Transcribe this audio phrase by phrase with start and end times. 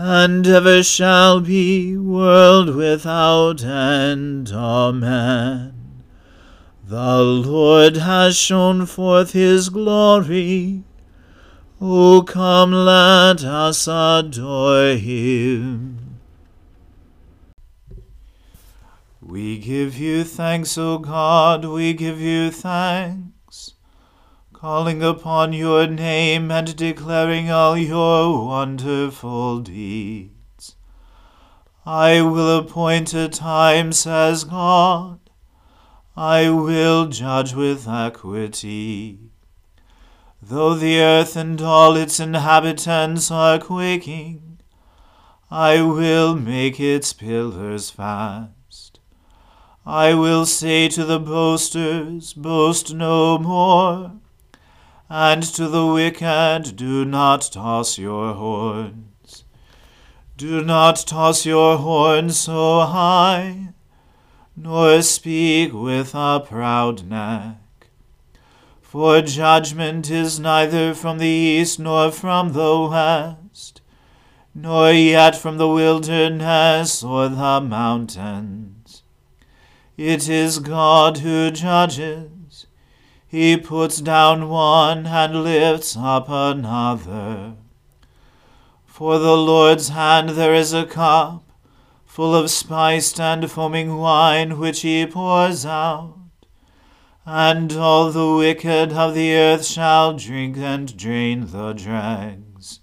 [0.00, 4.48] and ever shall be, world without end.
[4.52, 6.04] Amen.
[6.86, 10.84] The Lord has shown forth his glory.
[11.80, 16.20] O come, let us adore him.
[19.20, 23.32] We give you thanks, O God, we give you thanks,
[24.60, 30.74] calling upon your name and declaring all your wonderful deeds.
[31.86, 35.20] I will appoint a time, says God.
[36.16, 39.30] I will judge with equity.
[40.42, 44.58] Though the earth and all its inhabitants are quaking,
[45.52, 48.98] I will make its pillars fast.
[49.86, 54.14] I will say to the boasters, Boast no more,
[55.10, 59.44] and to the wicked, Do not toss your horns.
[60.36, 63.70] Do not toss your horns so high,
[64.54, 67.56] nor speak with a proud neck.
[68.82, 73.80] For judgment is neither from the east nor from the west,
[74.54, 79.02] nor yet from the wilderness or the mountains.
[79.96, 82.37] It is God who judges.
[83.28, 87.54] He puts down one and lifts up another.
[88.84, 91.44] For the Lord's hand there is a cup,
[92.04, 96.18] full of spiced and foaming wine, which he pours out
[97.30, 102.80] and all the wicked of the earth shall drink and drain the dregs.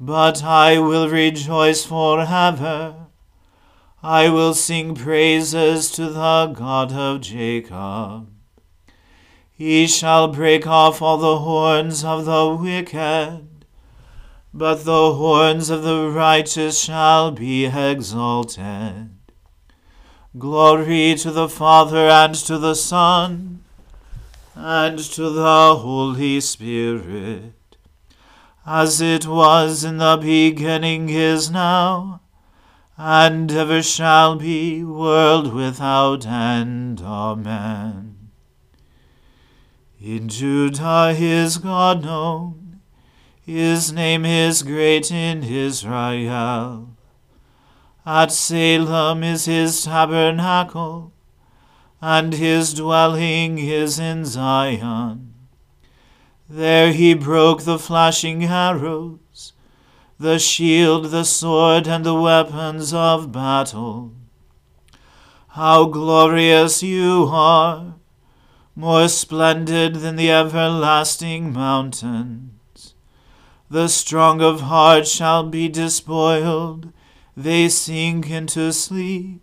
[0.00, 3.08] But I will rejoice forever.
[4.02, 8.33] I will sing praises to the God of Jacob.
[9.56, 13.46] He shall break off all the horns of the wicked,
[14.52, 19.10] but the horns of the righteous shall be exalted.
[20.36, 23.62] Glory to the Father and to the Son
[24.56, 27.76] and to the Holy Spirit,
[28.66, 32.20] as it was in the beginning is now,
[32.98, 37.00] and ever shall be, world without end.
[37.00, 38.13] Amen.
[40.06, 42.80] In Judah is God known,
[43.40, 46.90] his name is great in Israel.
[48.04, 51.14] At Salem is his tabernacle,
[52.02, 55.32] and his dwelling is in Zion.
[56.50, 59.54] There he broke the flashing arrows,
[60.18, 64.12] the shield, the sword, and the weapons of battle.
[65.48, 67.94] How glorious you are,
[68.76, 72.94] more splendid than the everlasting mountains.
[73.70, 76.92] The strong of heart shall be despoiled,
[77.36, 79.40] they sink into sleep.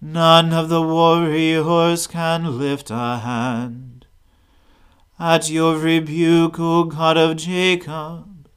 [0.00, 4.06] None of the warriors can lift a hand.
[5.18, 8.48] At your rebuke, O God of Jacob,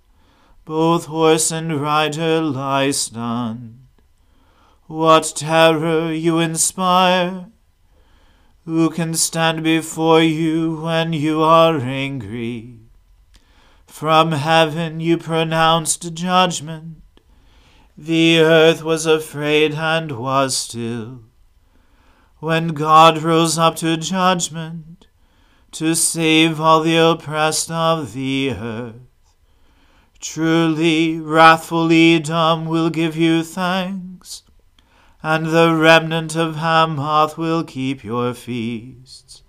[0.64, 3.86] both horse and rider lie stunned.
[4.88, 7.48] What terror you inspire!
[8.66, 12.80] Who can stand before you when you are angry?
[13.86, 17.04] From heaven you pronounced judgment.
[17.96, 21.22] The earth was afraid and was still.
[22.40, 25.06] When God rose up to judgment,
[25.74, 28.96] to save all the oppressed of the earth.
[30.20, 34.42] Truly, wrathful Edom will give you thanks,
[35.28, 39.42] and the remnant of Hamath will keep your feasts.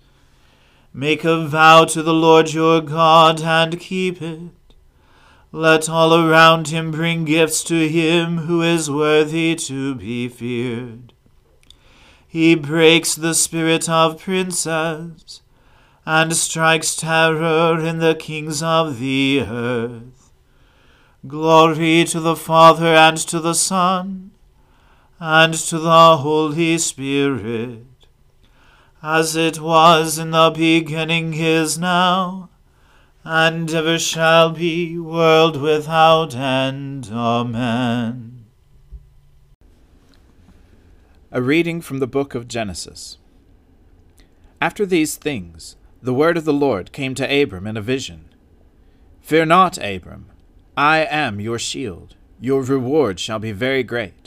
[0.91, 4.49] Make a vow to the Lord your God and keep it.
[5.51, 11.13] Let all around him bring gifts to him who is worthy to be feared.
[12.27, 15.43] He breaks the spirit of princes
[16.07, 20.31] and strikes terror in the kings of the earth.
[21.27, 24.31] Glory to the Father and to the Son
[25.19, 28.07] and to the Holy Spirit,
[29.01, 32.49] as it was in the beginning is now,
[33.23, 37.09] and ever shall be, world without end.
[37.11, 38.45] Amen.
[41.31, 43.17] A reading from the book of Genesis.
[44.61, 48.29] After these things, the word of the Lord came to Abram in a vision
[49.21, 50.27] Fear not, Abram,
[50.77, 54.26] I am your shield, your reward shall be very great.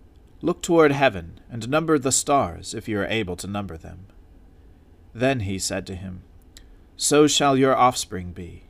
[0.43, 4.07] Look toward heaven, and number the stars, if you are able to number them.
[5.13, 6.23] Then he said to him,
[6.97, 8.63] So shall your offspring be.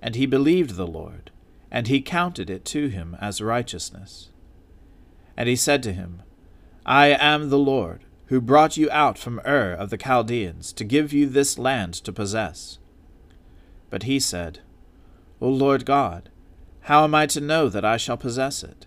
[0.00, 1.32] And he believed the Lord,
[1.72, 4.30] and he counted it to him as righteousness.
[5.36, 6.22] And he said to him,
[6.84, 11.12] I am the Lord, who brought you out from Ur of the Chaldeans, to give
[11.12, 12.78] you this land to possess.
[13.90, 14.60] But he said,
[15.40, 16.28] O Lord God,
[16.82, 18.85] how am I to know that I shall possess it?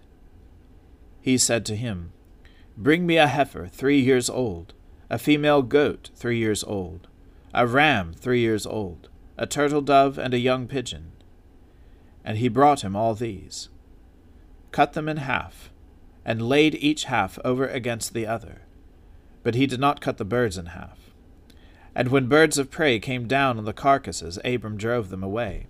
[1.29, 2.11] He said to him,
[2.75, 4.73] Bring me a heifer three years old,
[5.11, 7.07] a female goat three years old,
[7.53, 11.11] a ram three years old, a turtle dove, and a young pigeon.
[12.25, 13.69] And he brought him all these,
[14.71, 15.69] cut them in half,
[16.25, 18.63] and laid each half over against the other.
[19.43, 21.11] But he did not cut the birds in half.
[21.93, 25.67] And when birds of prey came down on the carcasses, Abram drove them away.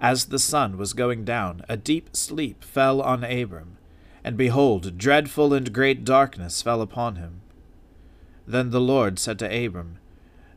[0.00, 3.76] As the sun was going down, a deep sleep fell on Abram,
[4.22, 7.40] and behold, dreadful and great darkness fell upon him.
[8.46, 9.98] Then the Lord said to Abram,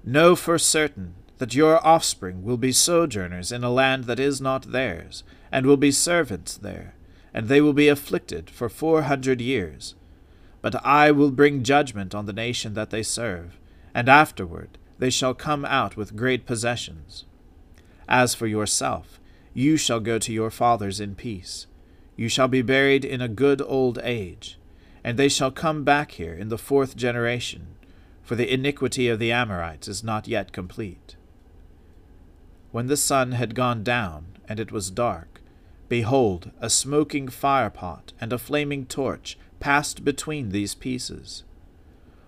[0.04, 4.72] Know for certain that your offspring will be sojourners in a land that is not
[4.72, 6.96] theirs, and will be servants there,
[7.34, 9.96] and they will be afflicted for four hundred years.
[10.62, 13.58] But I will bring judgment on the nation that they serve
[13.94, 17.26] and afterward they shall come out with great possessions.
[18.08, 19.20] As for yourself,
[19.54, 21.68] you shall go to your fathers in peace.
[22.16, 24.58] You shall be buried in a good old age,
[25.04, 27.76] and they shall come back here in the fourth generation,
[28.22, 31.16] for the iniquity of the Amorites is not yet complete.
[32.72, 35.42] When the sun had gone down, and it was dark,
[35.90, 41.44] behold, a smoking firepot and a flaming torch passed between these pieces.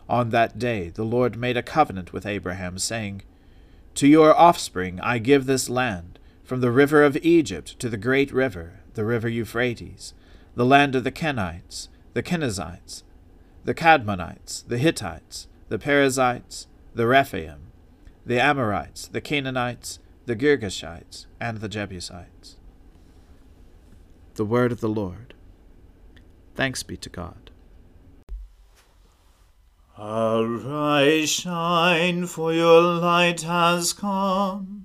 [0.08, 3.24] On that day the Lord made a covenant with Abraham, saying,
[3.96, 8.32] To your offspring I give this land, from the river of Egypt to the great
[8.32, 10.14] river, the river Euphrates,
[10.56, 13.04] the land of the Kenites, the Kenizzites,
[13.64, 17.72] the Cadmonites, the Hittites, the Perizzites, the Rephaim,
[18.26, 22.58] the Amorites, the Canaanites, the Girgashites, and the Jebusites.
[24.36, 25.34] The word of the Lord.
[26.56, 27.52] Thanks be to God.
[29.98, 34.85] Arise, shine, for your light has come,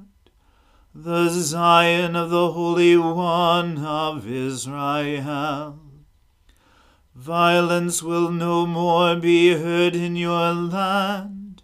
[0.93, 5.79] the Zion of the Holy One of Israel.
[7.15, 11.63] Violence will no more be heard in your land,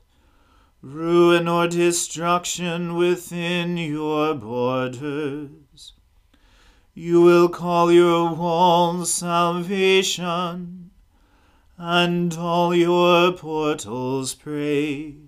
[0.82, 5.92] ruin or destruction within your borders.
[6.94, 10.92] You will call your walls salvation
[11.78, 15.27] and all your portals praise.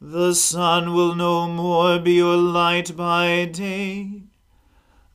[0.00, 4.22] The sun will no more be your light by day.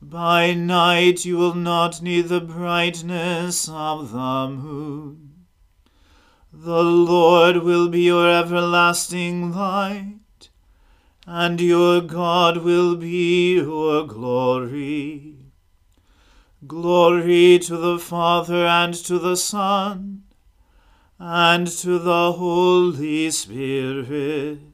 [0.02, 5.46] By night you will not need the brightness of the moon.
[6.52, 10.50] The Lord will be your everlasting light,
[11.26, 15.36] and your God will be your glory.
[16.66, 20.24] Glory to the Father and to the Son
[21.18, 24.73] and to the Holy Spirit,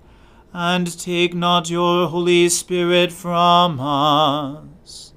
[0.53, 5.13] and take not your Holy Spirit from us.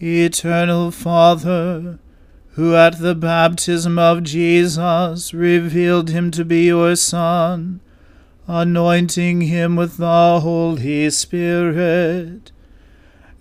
[0.00, 1.98] Eternal Father,
[2.50, 7.80] who at the baptism of Jesus revealed him to be your Son,
[8.46, 12.52] anointing him with the Holy Spirit.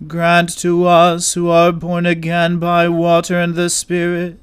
[0.07, 4.39] Grant to us who are born again by water and the Spirit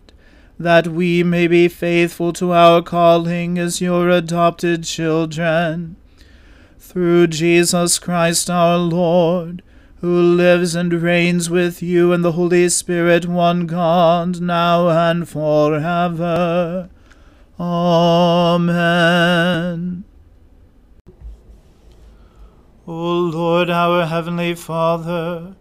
[0.59, 5.97] that we may be faithful to our calling as your adopted children.
[6.79, 9.63] Through Jesus Christ our Lord,
[10.01, 16.91] who lives and reigns with you and the Holy Spirit, one God, now and forever.
[17.59, 18.83] Amen.
[22.85, 25.55] O Lord, our heavenly Father,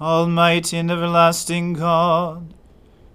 [0.00, 2.54] almighty and everlasting God,